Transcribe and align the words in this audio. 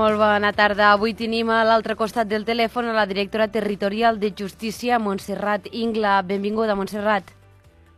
Molt 0.00 0.16
bona 0.16 0.48
tarda. 0.56 0.94
Avui 0.94 1.12
tenim 1.12 1.50
a 1.52 1.58
l'altre 1.68 1.92
costat 2.02 2.28
del 2.30 2.46
telèfon 2.48 2.86
a 2.88 2.94
la 2.96 3.04
directora 3.10 3.48
territorial 3.52 4.16
de 4.22 4.30
Justícia, 4.38 4.98
Montserrat 4.98 5.68
Ingla. 5.82 6.14
Benvinguda, 6.30 6.78
Montserrat. 6.78 7.34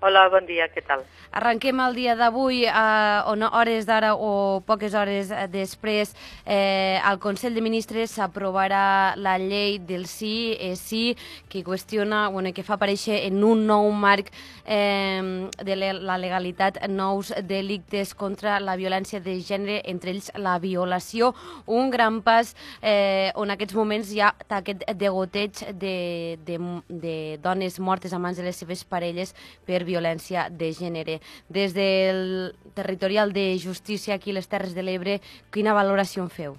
Hola, 0.02 0.24
bon 0.32 0.48
dia, 0.48 0.66
què 0.66 0.82
tal? 0.82 1.04
Arrenquem 1.30 1.78
el 1.84 1.94
dia 1.94 2.16
d'avui, 2.18 2.64
eh, 2.66 3.30
on 3.30 3.44
hores 3.46 3.86
d'ara 3.86 4.16
o 4.18 4.60
poques 4.66 4.96
hores 4.98 5.30
després 5.52 6.10
eh, 6.44 6.98
al 6.98 7.20
Consell 7.22 7.54
de 7.54 7.62
Ministres 7.62 8.16
s'aprovarà 8.18 9.14
la 9.14 9.36
llei 9.38 9.78
del 9.78 10.08
sí 10.10 10.56
és 10.58 10.82
sí, 10.82 11.14
que 11.48 11.62
qüestiona, 11.62 12.24
bueno, 12.34 12.50
que 12.52 12.64
fa 12.66 12.74
aparèixer 12.74 13.20
en 13.28 13.44
un 13.46 13.62
nou 13.68 13.92
marc 13.94 14.32
eh, 14.66 15.46
de 15.62 15.78
la 15.78 16.18
legalitat 16.18 16.82
nous 16.90 17.30
delictes 17.46 18.16
contra 18.18 18.58
la 18.58 18.74
violència 18.74 19.22
de 19.22 19.38
gènere, 19.38 19.78
entre 19.86 20.16
ells 20.16 20.32
la 20.34 20.58
violació, 20.58 21.30
un 21.70 21.94
gran 21.94 22.24
pas 22.26 22.56
eh, 22.82 23.30
on 23.36 23.52
en 23.52 23.58
aquests 23.58 23.76
moments 23.76 24.10
hi 24.10 24.22
ha 24.24 24.32
aquest 24.56 24.82
degoteig 24.98 25.62
de, 25.78 25.96
de, 26.42 26.58
de 26.88 27.16
dones 27.42 27.78
mortes 27.78 28.12
a 28.12 28.18
mans 28.18 28.38
de 28.40 28.46
les 28.46 28.56
seves 28.56 28.82
parelles 28.82 29.34
per 29.68 29.84
violència 29.92 30.48
de 30.50 30.72
gènere. 30.72 31.20
Des 31.48 31.76
del 31.76 32.52
territorial 32.74 33.32
de 33.36 33.46
justícia 33.58 34.16
aquí 34.16 34.32
a 34.32 34.38
les 34.40 34.48
Terres 34.48 34.74
de 34.74 34.84
l'Ebre, 34.84 35.20
quina 35.52 35.76
valoració 35.76 36.24
en 36.24 36.32
feu? 36.32 36.56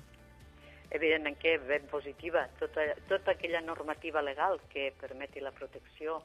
Evidentment 0.93 1.39
que 1.41 1.57
ben 1.57 1.87
positiva. 1.89 2.45
Tota, 2.59 2.85
tota 3.09 3.33
aquella 3.33 3.61
normativa 3.65 4.21
legal 4.21 4.59
que 4.69 4.91
permeti 5.01 5.41
la 5.41 5.51
protecció 5.51 6.21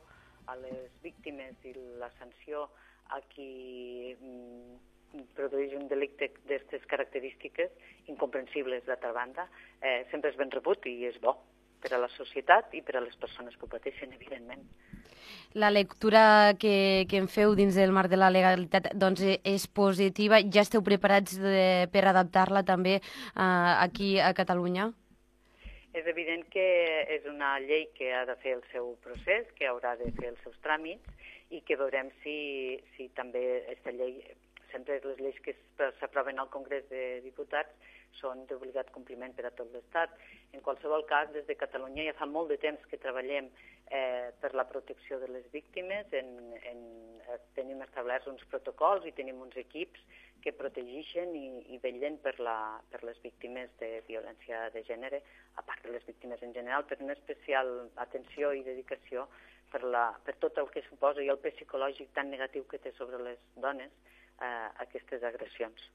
a 0.49 0.57
les 0.61 0.93
víctimes 1.03 1.57
i 1.65 1.73
la 2.01 2.11
sanció 2.19 2.69
a 3.17 3.21
qui 3.33 4.13
mm, 4.15 5.25
produeix 5.37 5.73
un 5.77 5.89
delicte 5.89 6.29
d'aquestes 6.49 6.85
característiques 6.89 7.73
incomprensibles 8.13 8.85
d'altra 8.85 9.13
banda, 9.17 9.49
eh, 9.81 10.05
sempre 10.11 10.33
és 10.33 10.37
ben 10.37 10.53
rebut 10.53 10.85
i 10.89 10.99
és 11.09 11.17
bo 11.21 11.37
per 11.81 11.95
a 11.95 12.03
la 12.03 12.11
societat 12.17 12.75
i 12.75 12.83
per 12.83 12.99
a 12.99 13.05
les 13.05 13.17
persones 13.17 13.57
que 13.57 13.65
ho 13.65 13.73
pateixen, 13.73 14.13
evidentment 14.13 14.65
la 15.55 15.71
lectura 15.71 16.55
que, 16.59 17.07
que 17.09 17.19
en 17.19 17.29
feu 17.29 17.55
dins 17.59 17.75
del 17.75 17.93
marc 17.93 18.11
de 18.13 18.21
la 18.21 18.31
legalitat 18.31 18.93
doncs, 18.95 19.23
és 19.43 19.67
positiva. 19.67 20.41
Ja 20.55 20.65
esteu 20.65 20.85
preparats 20.85 21.39
de, 21.41 21.89
per 21.93 22.05
adaptar-la 22.07 22.65
també 22.69 22.99
uh, 23.01 23.79
aquí 23.83 24.19
a 24.21 24.33
Catalunya? 24.37 24.91
És 25.97 26.07
evident 26.07 26.45
que 26.53 26.67
és 27.11 27.25
una 27.27 27.57
llei 27.65 27.89
que 27.97 28.13
ha 28.15 28.25
de 28.29 28.37
fer 28.43 28.59
el 28.59 28.65
seu 28.73 28.93
procés, 29.03 29.49
que 29.59 29.67
haurà 29.67 29.97
de 29.99 30.13
fer 30.19 30.35
els 30.35 30.43
seus 30.45 30.59
tràmits 30.63 31.03
i 31.51 31.63
que 31.65 31.79
veurem 31.81 32.13
si, 32.23 32.79
si 32.95 33.09
també 33.17 33.43
aquesta 33.65 33.95
llei, 33.97 34.21
sempre 34.71 35.01
les 35.03 35.23
lleis 35.23 35.39
que 35.43 35.57
s'aproven 35.99 36.39
al 36.39 36.53
Congrés 36.53 36.85
de 36.93 37.23
Diputats 37.25 37.73
són 38.19 38.45
d'obligat 38.51 38.91
compliment 38.95 39.35
per 39.37 39.47
a 39.49 39.55
tot 39.55 39.71
l'Estat. 39.73 40.15
En 40.53 40.63
qualsevol 40.65 41.05
cas, 41.11 41.31
des 41.35 41.47
de 41.47 41.57
Catalunya 41.59 42.09
ja 42.09 42.17
fa 42.19 42.27
molt 42.27 42.49
de 42.53 42.59
temps 42.63 42.87
que 42.91 43.01
treballem 43.03 43.51
eh, 43.91 44.31
per 44.41 44.55
la 44.55 44.67
protecció 44.69 45.19
de 45.21 45.29
les 45.29 45.47
víctimes, 45.53 46.07
en, 46.13 46.33
en, 46.71 46.81
eh, 47.27 47.39
tenim 47.59 47.83
establerts 47.85 48.31
uns 48.31 48.45
protocols 48.53 49.07
i 49.07 49.15
tenim 49.17 49.41
uns 49.45 49.57
equips 49.57 50.01
que 50.43 50.55
protegeixen 50.55 51.35
i, 51.35 51.47
i 51.75 51.79
vetllen 51.83 52.19
per, 52.23 52.37
la, 52.41 52.79
per 52.93 53.03
les 53.07 53.19
víctimes 53.25 53.71
de 53.81 53.99
violència 54.09 54.69
de 54.75 54.85
gènere, 54.87 55.23
a 55.59 55.65
part 55.67 55.85
de 55.85 55.95
les 55.95 56.07
víctimes 56.07 56.43
en 56.47 56.55
general, 56.55 56.87
per 56.87 57.01
una 57.03 57.17
especial 57.17 57.91
atenció 58.07 58.53
i 58.55 58.65
dedicació 58.67 59.27
per, 59.73 59.83
la, 59.85 60.11
per 60.25 60.37
tot 60.43 60.59
el 60.63 60.71
que 60.75 60.85
suposa 60.89 61.25
i 61.25 61.31
el 61.33 61.41
pes 61.43 61.59
psicològic 61.59 62.15
tan 62.17 62.31
negatiu 62.33 62.67
que 62.71 62.81
té 62.83 62.95
sobre 62.97 63.21
les 63.25 63.41
dones 63.57 63.91
eh, 64.41 64.69
aquestes 64.85 65.27
agressions. 65.27 65.91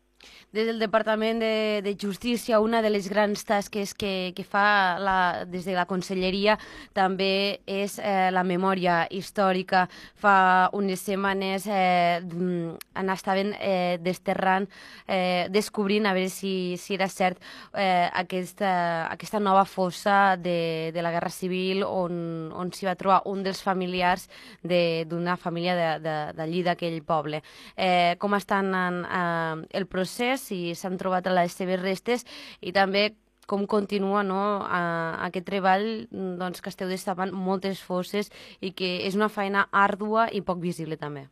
Des 0.54 0.68
del 0.68 0.78
Departament 0.78 1.40
de, 1.42 1.82
de 1.82 1.98
Justícia, 2.00 2.60
una 2.62 2.84
de 2.84 2.92
les 2.94 3.08
grans 3.10 3.42
tasques 3.44 3.96
que, 3.98 4.34
que 4.38 4.44
fa 4.46 5.00
la, 5.02 5.46
des 5.50 5.66
de 5.66 5.74
la 5.74 5.88
Conselleria 5.90 6.60
també 6.94 7.58
és 7.66 7.96
eh, 7.98 8.30
la 8.30 8.44
memòria 8.46 9.08
històrica. 9.10 9.88
Fa 10.22 10.70
unes 10.78 11.02
setmanes 11.02 11.66
eh, 11.66 12.22
en 12.22 13.10
estaven 13.10 13.56
eh, 13.58 13.98
desterrant, 14.06 14.70
eh, 15.08 15.50
descobrint, 15.50 16.06
a 16.06 16.14
veure 16.14 16.30
si, 16.30 16.78
si 16.78 17.00
era 17.00 17.10
cert, 17.10 17.42
eh, 17.74 18.06
aquesta, 18.14 19.10
aquesta 19.10 19.42
nova 19.42 19.66
fossa 19.66 20.38
de, 20.38 20.92
de 20.94 21.02
la 21.02 21.16
Guerra 21.18 21.34
Civil 21.34 21.82
on, 21.82 22.54
on 22.54 22.70
s'hi 22.70 22.86
va 22.86 22.94
trobar 22.94 23.24
un 23.26 23.42
dels 23.42 23.66
familiars 23.66 24.30
d'una 24.62 25.34
de, 25.34 25.42
família 25.42 25.98
d'allí, 25.98 26.62
d'aquell 26.62 27.02
poble. 27.02 27.42
Eh, 27.74 28.14
com 28.22 28.38
estan 28.38 28.70
en, 28.78 29.04
eh, 29.10 29.68
el 29.82 29.90
procés 29.90 30.13
procés, 30.14 30.46
si 30.46 30.76
s'han 30.76 30.98
trobat 30.98 31.28
a 31.28 31.34
les 31.34 31.54
seves 31.54 31.82
restes 31.82 32.26
i 32.62 32.72
també 32.72 33.14
com 33.48 33.66
continua 33.68 34.24
no, 34.24 34.64
a, 34.64 35.18
aquest 35.28 35.46
treball 35.46 36.08
doncs, 36.12 36.62
que 36.62 36.70
esteu 36.70 36.88
destapant 36.88 37.34
moltes 37.34 37.82
fosses 37.82 38.30
i 38.62 38.72
que 38.72 39.04
és 39.08 39.16
una 39.16 39.30
feina 39.30 39.68
àrdua 39.72 40.30
i 40.32 40.42
poc 40.42 40.62
visible 40.62 40.98
també. 40.98 41.28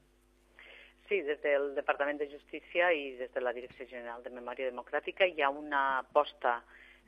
Sí, 1.07 1.21
des 1.27 1.39
del 1.43 1.75
Departament 1.75 2.19
de 2.19 2.27
Justícia 2.31 2.91
i 2.91 3.15
des 3.19 3.31
de 3.33 3.41
la 3.41 3.53
Direcció 3.53 3.85
General 3.85 4.23
de 4.23 4.31
Memòria 4.31 4.69
Democràtica 4.71 5.27
hi 5.27 5.41
ha 5.41 5.49
una 5.49 5.99
aposta 5.99 6.61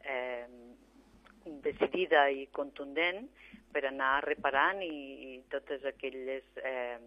eh, 0.03 0.45
decidida 1.63 2.29
i 2.29 2.47
contundent 2.51 3.27
per 3.73 3.85
anar 3.87 4.21
reparant 4.23 4.83
i, 4.83 4.93
i 5.33 5.37
totes 5.51 5.83
aquelles 5.87 6.43
eh, 6.63 6.99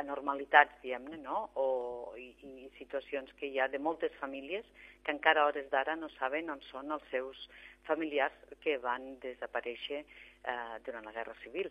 anormalitats, 0.00 0.78
diguem-ne, 0.82 1.18
no? 1.22 1.48
o, 1.60 1.66
i, 2.18 2.30
i 2.46 2.70
situacions 2.78 3.32
que 3.38 3.50
hi 3.50 3.60
ha 3.60 3.68
de 3.68 3.80
moltes 3.82 4.14
famílies 4.20 4.66
que 5.04 5.14
encara 5.14 5.42
a 5.42 5.50
hores 5.50 5.68
d'ara 5.72 5.96
no 5.96 6.08
saben 6.16 6.50
on 6.52 6.62
són 6.70 6.92
els 6.94 7.04
seus 7.10 7.48
familiars 7.88 8.34
que 8.62 8.78
van 8.82 9.16
desaparèixer 9.22 10.02
eh, 10.02 10.74
durant 10.86 11.06
la 11.06 11.14
Guerra 11.16 11.36
Civil. 11.42 11.70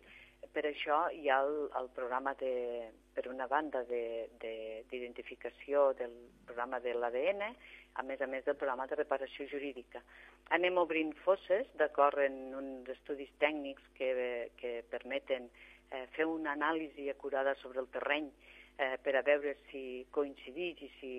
Per 0.54 0.64
això 0.70 1.08
hi 1.14 1.30
ha 1.30 1.42
el, 1.46 1.56
el 1.80 1.90
programa, 1.96 2.34
de, 2.40 2.52
per 3.14 3.26
una 3.30 3.48
banda, 3.50 3.84
d'identificació 3.90 5.92
de, 5.94 6.06
del 6.06 6.14
programa 6.46 6.80
de 6.80 6.94
l'ADN, 6.94 7.44
a 7.98 8.04
més 8.06 8.22
a 8.22 8.28
més 8.30 8.46
del 8.46 8.56
programa 8.56 8.86
de 8.90 9.00
reparació 9.00 9.48
jurídica. 9.50 10.04
Anem 10.54 10.78
obrint 10.78 11.14
fosses 11.26 11.68
d'acord 11.82 12.22
en 12.24 12.38
uns 12.56 12.90
estudis 12.94 13.32
tècnics 13.42 13.84
que, 13.98 14.12
que 14.62 14.84
permeten 14.92 15.50
eh, 15.92 16.06
fer 16.16 16.26
una 16.26 16.54
anàlisi 16.58 17.10
acurada 17.10 17.56
sobre 17.62 17.80
el 17.80 17.90
terreny 17.94 18.30
eh, 18.78 18.98
per 19.02 19.16
a 19.16 19.24
veure 19.26 19.56
si 19.72 20.06
coincideix 20.12 20.84
i, 20.86 20.92
si, 21.00 21.14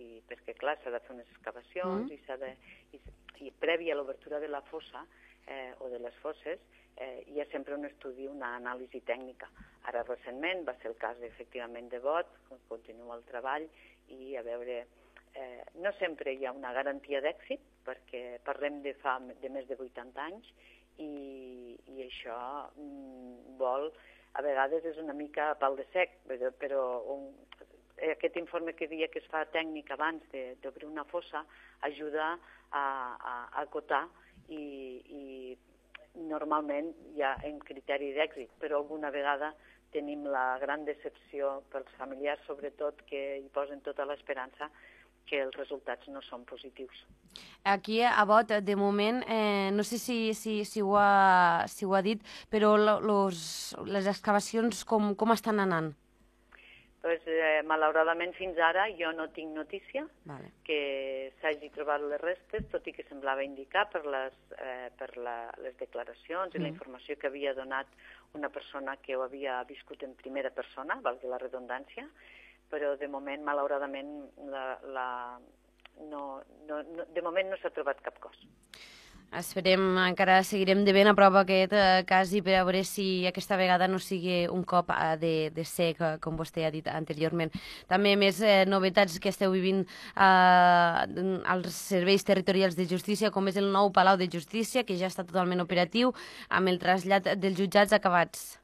i 0.00 0.06
perquè 0.28 0.56
clar 0.60 0.78
s'ha 0.80 0.94
de 0.94 1.02
fer 1.04 1.14
unes 1.16 1.30
excavacions 1.34 2.06
mm. 2.06 2.14
i 2.14 2.18
s'ha 2.24 2.38
de 2.40 2.52
i, 2.96 3.00
i 3.46 3.52
prèvia 3.60 3.94
a 3.94 4.00
l'obertura 4.00 4.40
de 4.40 4.48
la 4.48 4.62
fossa 4.70 5.04
eh, 5.46 5.72
o 5.78 5.90
de 5.92 6.00
les 6.02 6.14
fosses 6.22 6.60
eh, 6.96 7.24
hi 7.28 7.40
ha 7.40 7.46
sempre 7.52 7.74
un 7.74 7.84
estudi, 7.84 8.26
una 8.26 8.54
anàlisi 8.56 9.02
tècnica. 9.04 9.48
Ara 9.90 10.04
recentment 10.06 10.64
va 10.68 10.74
ser 10.80 10.90
el 10.92 10.96
cas 11.00 11.20
efectivament 11.28 11.90
de 11.92 12.00
Bot, 12.00 12.30
continua 12.70 13.18
el 13.18 13.26
treball 13.28 13.66
i 14.16 14.36
a 14.36 14.42
veure 14.46 14.78
eh, 15.36 15.62
no 15.84 15.92
sempre 15.98 16.32
hi 16.32 16.46
ha 16.46 16.54
una 16.56 16.72
garantia 16.72 17.20
d'èxit 17.20 17.60
perquè 17.86 18.22
parlem 18.46 18.80
de 18.82 18.96
fa 19.02 19.18
de 19.42 19.52
més 19.52 19.68
de 19.68 19.76
80 19.76 20.24
anys 20.24 20.48
i, 21.02 21.76
i 21.92 22.04
això 22.06 22.38
mm, 22.76 23.56
vol, 23.60 23.90
a 24.36 24.42
vegades 24.44 24.84
és 24.84 24.98
una 25.00 25.16
mica 25.16 25.54
pal 25.60 25.76
de 25.78 25.86
sec, 25.92 26.18
però, 26.28 26.50
però 26.60 26.82
un, 27.14 27.30
aquest 28.12 28.36
informe 28.36 28.74
que 28.76 28.88
dia 28.88 29.08
que 29.08 29.22
es 29.22 29.30
fa 29.32 29.44
tècnic 29.52 29.90
abans 29.94 30.24
d'obrir 30.62 30.88
una 30.88 31.04
fossa 31.08 31.44
ajuda 31.88 32.34
a, 32.34 32.38
a, 32.80 32.82
a 33.32 33.62
acotar 33.62 34.04
i, 34.48 34.60
i 35.20 35.56
normalment 36.28 36.92
hi 37.14 37.24
ha 37.24 37.36
un 37.48 37.58
criteri 37.64 38.12
d'èxit, 38.16 38.52
però 38.60 38.80
alguna 38.80 39.10
vegada 39.10 39.52
tenim 39.92 40.26
la 40.28 40.58
gran 40.60 40.84
decepció 40.84 41.62
pels 41.72 41.88
familiars, 41.96 42.42
sobretot, 42.46 43.00
que 43.08 43.22
hi 43.40 43.48
posen 43.54 43.80
tota 43.86 44.04
l'esperança 44.08 44.68
que 45.26 45.42
els 45.42 45.54
resultats 45.58 46.08
no 46.08 46.22
són 46.22 46.44
positius. 46.48 47.04
Aquí 47.66 48.00
a 48.02 48.24
Bot, 48.24 48.54
de 48.62 48.76
moment, 48.76 49.22
eh, 49.28 49.70
no 49.74 49.84
sé 49.84 49.98
si, 49.98 50.34
si, 50.34 50.64
si, 50.64 50.82
ho 50.82 50.96
ha, 50.96 51.66
si 51.68 51.84
ho 51.84 51.94
ha 51.94 52.02
dit, 52.02 52.22
però 52.50 52.76
los, 52.78 53.76
les 53.84 54.06
excavacions 54.06 54.84
com, 54.84 55.14
com 55.18 55.34
estan 55.34 55.60
anant? 55.60 55.92
Pues, 57.06 57.22
eh, 57.30 57.62
malauradament 57.62 58.32
fins 58.34 58.56
ara 58.58 58.88
jo 58.98 59.12
no 59.14 59.28
tinc 59.30 59.52
notícia 59.54 60.00
vale. 60.26 60.48
que 60.66 61.30
s'hagi 61.38 61.68
trobat 61.70 62.02
les 62.02 62.18
restes, 62.18 62.64
tot 62.72 62.88
i 62.90 62.94
que 62.96 63.04
semblava 63.06 63.44
indicar 63.46 63.84
per 63.92 64.02
les, 64.10 64.34
eh, 64.58 64.88
per 64.98 65.12
la, 65.14 65.36
les 65.62 65.76
declaracions 65.78 66.50
mm. 66.50 66.56
i 66.56 66.64
la 66.64 66.66
mm. 66.66 66.72
informació 66.74 67.14
que 67.20 67.30
havia 67.30 67.52
donat 67.54 67.92
una 68.34 68.50
persona 68.50 68.96
que 69.04 69.14
ho 69.14 69.22
havia 69.22 69.60
viscut 69.70 70.02
en 70.02 70.16
primera 70.18 70.50
persona, 70.50 70.98
valgui 71.06 71.30
la 71.30 71.38
redundància, 71.38 72.08
però 72.70 72.94
de 73.00 73.08
moment, 73.08 73.44
malauradament, 73.46 74.12
la, 74.52 74.66
la, 74.96 75.08
no, 76.10 76.22
no, 76.68 76.82
no, 76.82 77.08
de 77.14 77.24
moment 77.24 77.50
no 77.50 77.58
s'ha 77.60 77.74
trobat 77.74 78.00
cap 78.04 78.18
cos. 78.22 78.46
Esperem, 79.34 79.82
encara 80.06 80.38
seguirem 80.46 80.84
de 80.86 80.92
ben 80.94 81.08
a 81.10 81.12
prop 81.18 81.34
aquest 81.40 81.72
eh, 81.74 82.04
cas 82.06 82.30
i 82.32 82.40
per 82.46 82.54
a 82.56 82.62
veure 82.64 82.84
si 82.86 83.26
aquesta 83.26 83.56
vegada 83.58 83.88
no 83.90 83.98
sigui 83.98 84.46
un 84.48 84.62
cop 84.64 84.92
eh, 84.94 85.16
de, 85.20 85.32
de 85.52 85.64
sec, 85.66 85.98
eh, 86.00 86.12
com 86.22 86.38
vostè 86.38 86.64
ha 86.64 86.70
dit 86.70 86.86
anteriorment. 86.88 87.50
També 87.90 88.14
més 88.16 88.38
eh, 88.40 88.62
novetats 88.70 89.18
que 89.18 89.32
esteu 89.34 89.50
vivint 89.52 89.82
eh, 89.82 91.40
als 91.52 91.74
serveis 91.74 92.24
territorials 92.24 92.78
de 92.78 92.86
justícia, 92.86 93.32
com 93.34 93.50
és 93.50 93.58
el 93.58 93.72
nou 93.74 93.90
Palau 93.92 94.16
de 94.16 94.30
Justícia, 94.32 94.86
que 94.86 94.96
ja 94.96 95.10
està 95.10 95.26
totalment 95.26 95.60
operatiu, 95.66 96.14
amb 96.48 96.70
el 96.70 96.78
trasllat 96.78 97.34
dels 97.36 97.58
jutjats 97.58 97.92
acabats. 97.98 98.54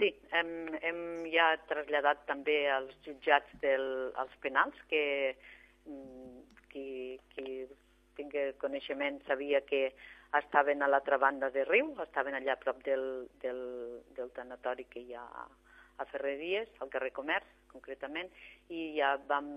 Sí, 0.00 0.08
hem, 0.32 0.52
hem 0.80 1.00
ja 1.28 1.50
traslladat 1.68 2.22
també 2.24 2.54
els 2.72 2.94
jutjats 3.04 3.52
del, 3.60 3.84
als 4.22 4.32
penals, 4.40 4.78
que 4.88 5.02
mm, 5.84 6.38
qui, 6.72 6.84
qui 7.34 7.66
tingué 8.16 8.46
coneixement 8.62 9.20
sabia 9.26 9.60
que 9.66 9.90
estaven 10.38 10.80
a 10.80 10.88
l'altra 10.88 11.18
banda 11.20 11.50
de 11.52 11.66
riu, 11.68 11.92
estaven 12.00 12.38
allà 12.38 12.54
a 12.56 12.62
prop 12.62 12.80
del, 12.86 13.04
del, 13.42 13.60
del 14.16 14.32
tanatori 14.32 14.86
que 14.88 15.04
hi 15.04 15.18
ha 15.18 15.26
a 16.00 16.08
Ferreries, 16.08 16.70
al 16.80 16.88
carrer 16.88 17.12
Comerç, 17.12 17.59
concretament, 17.72 18.30
i 18.68 18.90
ja 18.98 19.14
vam 19.30 19.48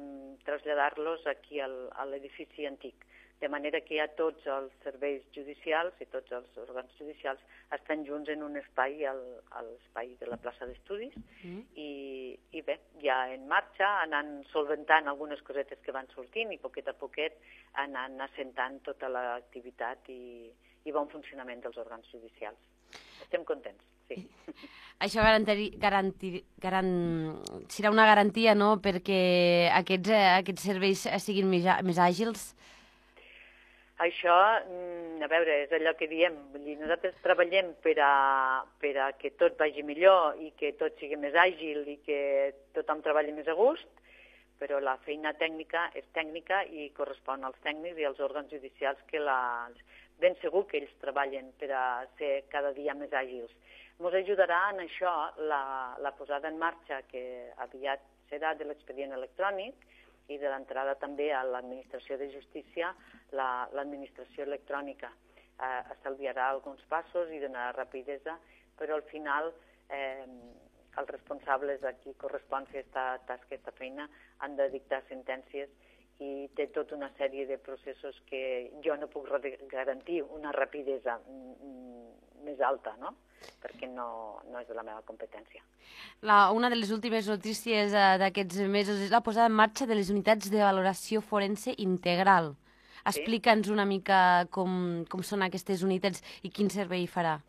traslladar-los 0.48 1.28
aquí 1.34 1.62
al, 1.62 1.76
a 1.98 2.06
l'edifici 2.10 2.70
antic 2.70 3.10
de 3.44 3.50
manera 3.50 3.82
que 3.84 3.98
ja 3.98 4.06
tots 4.16 4.46
els 4.48 4.72
serveis 4.86 5.24
judicials 5.36 5.98
i 6.00 6.06
tots 6.14 6.32
els 6.38 6.60
òrgans 6.64 6.94
judicials 6.96 7.42
estan 7.76 8.06
junts 8.08 8.30
en 8.32 8.46
un 8.46 8.56
espai, 8.56 9.02
al, 9.10 9.20
a 9.52 9.64
l'espai 9.66 10.14
de 10.22 10.30
la 10.32 10.38
plaça 10.40 10.68
d'estudis, 10.70 11.18
mm. 11.42 11.58
i, 11.76 11.90
i 12.56 12.62
bé, 12.64 12.78
ja 13.04 13.18
en 13.34 13.44
marxa, 13.52 13.90
anant 14.06 14.32
solventant 14.54 15.12
algunes 15.12 15.44
cosetes 15.50 15.84
que 15.84 15.96
van 15.98 16.08
sortint 16.16 16.56
i 16.56 16.62
poquet 16.64 16.88
a 16.88 16.96
poquet 16.96 17.36
anant 17.84 18.16
assentant 18.30 18.80
tota 18.88 19.12
l'activitat 19.12 20.08
i, 20.16 20.48
i 20.88 20.96
bon 20.96 21.12
funcionament 21.12 21.68
dels 21.68 21.84
òrgans 21.84 22.08
judicials. 22.16 22.73
Estem 23.26 23.46
contents, 23.48 23.84
sí. 24.10 24.22
Això 25.04 25.24
garantir, 25.26 25.72
garantir, 25.82 26.44
garan, 26.64 26.90
serà 27.68 27.92
una 27.92 28.06
garantia 28.08 28.54
no? 28.56 28.78
perquè 28.84 29.70
aquests, 29.82 30.12
eh, 30.14 30.28
aquests 30.38 30.68
serveis 30.70 31.08
siguin 31.26 31.50
més, 31.52 31.66
més 31.84 32.00
àgils? 32.00 32.54
Això, 34.04 34.36
mm, 34.68 35.22
a 35.24 35.28
veure, 35.32 35.58
és 35.64 35.74
allò 35.76 35.94
que 35.96 36.08
diem, 36.12 36.34
vull 36.52 36.64
dir, 36.66 36.78
nosaltres 36.80 37.14
treballem 37.24 37.74
per 37.84 37.94
a, 38.02 38.64
per 38.82 38.94
a 39.00 39.12
que 39.20 39.30
tot 39.40 39.56
vagi 39.60 39.84
millor 39.86 40.40
i 40.42 40.50
que 40.60 40.74
tot 40.80 40.98
sigui 41.00 41.16
més 41.16 41.36
àgil 41.38 41.86
i 41.88 42.00
que 42.06 42.20
tothom 42.74 43.04
treballi 43.06 43.32
més 43.32 43.48
a 43.48 43.56
gust, 43.60 43.88
però 44.60 44.80
la 44.80 44.98
feina 45.06 45.34
tècnica 45.40 45.90
és 45.94 46.06
tècnica 46.18 46.64
i 46.66 46.90
correspon 46.98 47.44
als 47.44 47.60
tècnics 47.64 48.00
i 48.00 48.08
als 48.10 48.20
òrgans 48.20 48.52
judicials 48.52 49.00
que 49.12 49.20
la... 49.20 49.70
ben 50.20 50.36
segur 50.42 50.66
que 50.68 50.80
ells 50.82 50.94
treballen 51.02 51.52
per 51.60 51.72
a 51.76 51.86
ser 52.18 52.46
cada 52.52 52.74
dia 52.74 52.94
més 52.98 53.14
àgils. 53.14 53.52
Ens 54.00 54.20
ajudarà 54.20 54.60
en 54.74 54.84
això 54.84 55.12
la, 55.50 55.64
la 56.02 56.12
posada 56.18 56.50
en 56.50 56.58
marxa 56.60 57.02
que 57.10 57.24
aviat 57.66 58.02
serà 58.30 58.54
de 58.58 58.66
l'expedient 58.66 59.14
electrònic, 59.14 59.76
i 60.32 60.38
de 60.40 60.50
l'entrada 60.50 60.96
també 60.96 61.32
a 61.36 61.44
l'administració 61.44 62.18
de 62.18 62.30
justícia, 62.32 62.94
l'administració 63.36 64.46
la, 64.46 64.52
electrònica. 64.54 65.12
Eh, 65.54 65.82
estalviarà 65.96 66.50
alguns 66.50 66.82
passos 66.90 67.32
i 67.32 67.42
donarà 67.44 67.74
rapidesa, 67.76 68.38
però 68.80 68.96
al 68.98 69.06
final 69.10 69.52
eh, 69.90 70.26
els 70.98 71.10
responsables 71.10 71.84
a 71.84 71.94
qui 72.02 72.16
correspon 72.22 72.66
fer 72.72 72.84
aquesta 72.86 73.06
tasca, 73.28 73.50
aquesta 73.50 73.74
feina, 73.78 74.08
han 74.40 74.56
de 74.58 74.70
dictar 74.74 75.04
sentències 75.10 75.70
i 76.22 76.48
té 76.56 76.68
tota 76.74 76.96
una 76.96 77.10
sèrie 77.18 77.46
de 77.50 77.58
processos 77.58 78.20
que 78.30 78.70
jo 78.86 78.96
no 79.00 79.10
puc 79.10 79.30
garantir 79.72 80.22
una 80.24 80.52
rapidesa 80.52 81.18
mm, 81.18 81.54
mm, 81.68 82.44
més 82.46 82.62
alta, 82.62 82.96
no? 83.02 83.16
perquè 83.60 83.90
no, 83.92 84.40
no 84.48 84.60
és 84.62 84.68
de 84.70 84.76
la 84.76 84.86
meva 84.88 85.02
competència. 85.04 85.64
La, 86.24 86.52
una 86.56 86.70
de 86.72 86.78
les 86.78 86.94
últimes 86.96 87.28
notícies 87.28 87.92
uh, 87.92 88.16
d'aquests 88.22 88.62
mesos 88.72 89.02
és 89.04 89.12
la 89.12 89.20
posada 89.26 89.50
en 89.52 89.58
marxa 89.58 89.88
de 89.90 89.98
les 90.00 90.12
unitats 90.14 90.52
de 90.52 90.62
valoració 90.64 91.20
forense 91.20 91.74
integral. 91.84 92.54
Explica'ns 93.04 93.68
una 93.68 93.84
mica 93.84 94.46
com, 94.56 95.04
com 95.12 95.26
són 95.28 95.44
aquestes 95.44 95.84
unitats 95.84 96.24
i 96.48 96.54
quin 96.56 96.72
servei 96.72 97.04
farà. 97.12 97.42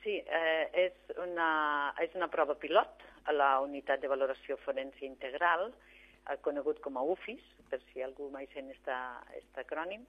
Sí, 0.00 0.14
eh, 0.16 0.64
és, 0.86 0.96
una, 1.20 1.50
és 2.00 2.14
una 2.16 2.30
prova 2.32 2.56
pilot 2.56 3.04
a 3.28 3.34
la 3.36 3.50
unitat 3.60 4.00
de 4.00 4.08
valoració 4.08 4.56
forense 4.64 5.04
integral, 5.04 5.68
eh, 5.68 5.97
conegut 6.44 6.80
com 6.84 6.96
a 6.96 7.02
UFIS, 7.02 7.44
per 7.70 7.80
si 7.88 8.02
algú 8.02 8.28
mai 8.30 8.48
sent 8.52 8.70
aquest 8.70 9.60
acrònim, 9.64 10.04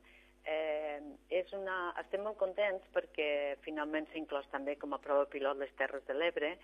eh, 0.45 0.99
és 1.29 1.51
una... 1.53 1.93
estem 2.01 2.23
molt 2.25 2.37
contents 2.37 2.85
perquè 2.95 3.57
finalment 3.65 4.07
s'ha 4.09 4.19
inclòs 4.19 4.47
també 4.51 4.75
com 4.81 4.93
a 4.93 5.01
prova 5.03 5.25
pilot 5.31 5.57
les 5.57 5.73
Terres 5.79 6.05
de 6.07 6.15
l'Ebre 6.17 6.55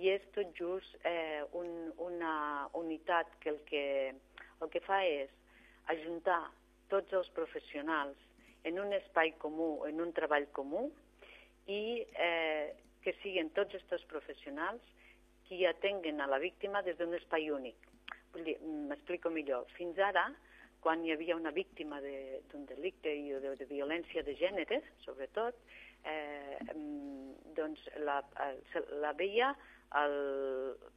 i 0.00 0.10
és 0.10 0.22
tot 0.34 0.52
just 0.58 0.96
eh, 1.04 1.42
un, 1.52 1.92
una 2.02 2.68
unitat 2.74 3.30
que 3.40 3.50
el, 3.54 3.60
que 3.70 3.84
el 4.60 4.70
que 4.72 4.82
fa 4.84 5.02
és 5.04 5.30
ajuntar 5.94 6.42
tots 6.90 7.12
els 7.12 7.28
professionals 7.36 8.18
en 8.66 8.80
un 8.82 8.92
espai 8.92 9.32
comú, 9.38 9.84
en 9.86 10.00
un 10.02 10.12
treball 10.12 10.48
comú 10.56 10.88
i 11.70 12.02
eh, 12.02 12.74
que 13.02 13.14
siguin 13.22 13.52
tots 13.54 13.78
aquests 13.78 14.06
professionals 14.10 14.82
qui 15.46 15.62
atenguen 15.66 16.20
a 16.20 16.26
la 16.26 16.40
víctima 16.42 16.82
des 16.82 16.98
d'un 16.98 17.14
espai 17.14 17.50
únic. 17.54 17.78
Dir, 18.44 18.56
m'explico 18.90 19.30
millor. 19.32 19.64
Fins 19.76 19.98
ara, 20.02 20.26
quan 20.84 21.04
hi 21.04 21.12
havia 21.14 21.36
una 21.36 21.50
víctima 21.50 22.00
d'un 22.02 22.66
de, 22.66 22.74
delicte 22.74 23.12
i 23.12 23.32
de, 23.42 23.54
de 23.58 23.68
violència 23.70 24.22
de 24.26 24.34
gènere, 24.38 24.82
sobretot, 25.04 25.56
eh, 26.04 26.58
doncs 27.56 27.88
la, 28.04 28.20
la 29.02 29.12
veia, 29.18 29.54
el, 29.96 30.14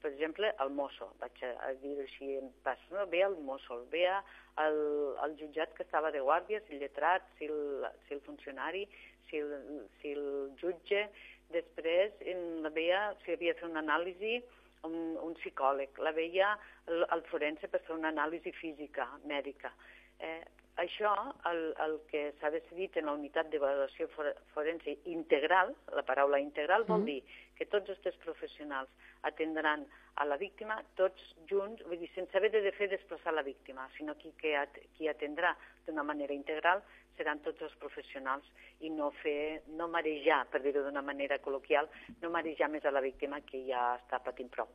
per 0.02 0.12
exemple, 0.12 0.52
el 0.64 0.74
mosso, 0.76 1.12
vaig 1.22 1.42
a, 1.46 1.72
dir-ho 1.82 2.04
així 2.04 2.36
en 2.42 2.52
pas, 2.66 2.82
no? 2.92 3.06
veia 3.10 3.30
el 3.30 3.38
mosso, 3.48 3.80
veia 3.94 4.20
el, 4.66 4.80
el 5.26 5.36
jutjat 5.40 5.74
que 5.78 5.86
estava 5.88 6.12
de 6.12 6.22
guàrdia, 6.26 6.62
si 6.68 6.76
el 6.76 6.84
lletrat, 6.84 7.26
si 7.38 7.50
el, 7.50 7.88
si 8.08 8.18
el 8.18 8.24
funcionari, 8.28 8.86
si 9.30 9.42
el, 9.42 9.84
si 10.02 10.14
el 10.18 10.30
jutge, 10.62 11.08
després 11.54 12.18
la 12.64 12.70
veia 12.74 13.02
si 13.24 13.34
havia 13.34 13.56
fer 13.58 13.70
una 13.70 13.82
anàlisi 13.82 14.40
un, 14.88 15.18
un 15.26 15.34
psicòleg, 15.40 15.98
la 16.06 16.14
veia 16.16 16.54
el, 16.88 17.06
el 17.16 17.24
forense 17.32 17.68
per 17.68 17.82
fer 17.88 17.96
una 17.96 18.12
anàlisi 18.14 18.54
física, 18.60 19.08
mèdica. 19.32 19.74
Eh, 20.20 20.44
això, 20.80 21.12
el, 21.50 21.62
el 21.84 21.96
que 22.12 22.22
s'ha 22.40 22.52
decidit 22.54 22.96
en 22.98 23.10
la 23.10 23.16
unitat 23.18 23.50
de 23.52 23.60
valoració 23.60 24.08
forense 24.54 24.96
integral, 25.12 25.74
la 25.96 26.06
paraula 26.08 26.40
integral 26.40 26.86
vol 26.88 27.04
mm. 27.04 27.10
dir 27.10 27.48
que 27.58 27.68
tots 27.68 27.92
aquests 27.92 28.22
professionals 28.24 29.10
atendran 29.28 29.84
a 30.24 30.28
la 30.28 30.38
víctima 30.40 30.80
tots 31.00 31.34
junts, 31.52 31.84
vull 31.88 32.00
dir, 32.00 32.10
sense 32.16 32.36
haver 32.38 32.52
de 32.56 32.72
fer 32.78 32.88
desplaçar 32.92 33.36
la 33.36 33.44
víctima, 33.44 33.90
sinó 33.98 34.16
qui, 34.20 34.32
que 34.40 34.56
at, 34.56 34.80
qui 34.96 35.12
atendrà 35.12 35.52
d'una 35.88 36.06
manera 36.08 36.36
integral 36.36 36.84
seran 37.20 37.44
tots 37.44 37.62
els 37.68 37.76
professionals 37.84 38.48
i 38.80 38.92
no 38.96 39.12
fer, 39.20 39.62
no 39.76 39.90
marejar, 39.92 40.46
per 40.52 40.64
dir-ho 40.64 40.86
d'una 40.86 41.04
manera 41.04 41.42
col·loquial, 41.44 41.92
no 42.22 42.32
marejar 42.32 42.72
més 42.72 42.88
a 42.88 42.96
la 42.96 43.04
víctima 43.04 43.44
que 43.44 43.66
ja 43.68 43.90
està 44.00 44.24
patint 44.24 44.52
prou. 44.56 44.72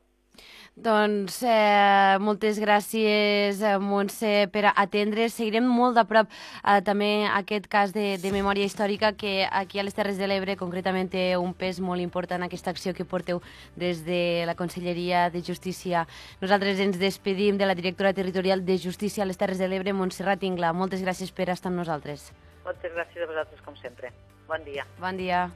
Doncs 0.74 1.36
eh, 1.46 2.18
moltes 2.18 2.58
gràcies, 2.58 3.60
eh, 3.62 3.76
Montse, 3.78 4.48
per 4.50 4.72
atendre. 4.74 5.28
Seguirem 5.30 5.66
molt 5.70 5.94
de 5.94 6.02
prop 6.10 6.26
eh, 6.26 6.80
també 6.82 7.28
aquest 7.30 7.68
cas 7.70 7.92
de, 7.94 8.16
de 8.18 8.32
memòria 8.34 8.66
històrica 8.66 9.12
que 9.14 9.46
aquí 9.46 9.78
a 9.78 9.84
les 9.86 9.94
Terres 9.94 10.18
de 10.18 10.26
l'Ebre 10.26 10.56
concretament 10.58 11.12
té 11.12 11.36
un 11.38 11.54
pes 11.54 11.78
molt 11.78 12.02
important 12.02 12.42
aquesta 12.42 12.74
acció 12.74 12.90
que 12.94 13.06
porteu 13.06 13.38
des 13.76 14.02
de 14.02 14.42
la 14.48 14.56
Conselleria 14.58 15.28
de 15.30 15.44
Justícia. 15.46 16.08
Nosaltres 16.42 16.82
ens 16.82 16.98
despedim 16.98 17.54
de 17.56 17.70
la 17.70 17.78
directora 17.78 18.12
territorial 18.12 18.64
de 18.66 18.78
Justícia 18.78 19.22
a 19.22 19.28
les 19.30 19.38
Terres 19.38 19.62
de 19.62 19.70
l'Ebre, 19.70 19.94
Montserrat 19.94 20.42
Ingla. 20.42 20.72
Moltes 20.74 21.06
gràcies 21.06 21.30
per 21.30 21.52
estar 21.54 21.70
amb 21.70 21.84
nosaltres. 21.84 22.32
Moltes 22.66 22.90
gràcies 22.96 23.22
a 23.22 23.30
vosaltres, 23.30 23.62
com 23.62 23.78
sempre. 23.78 24.10
Bon 24.50 24.66
dia. 24.66 24.88
Bon 24.98 25.16
dia. 25.16 25.46